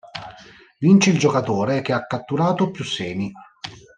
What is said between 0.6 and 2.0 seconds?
Vince il giocatore che